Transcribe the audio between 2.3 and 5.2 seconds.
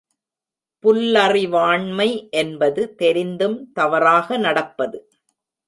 என்பது தெரிந்தும் தவறாக நடப்பது.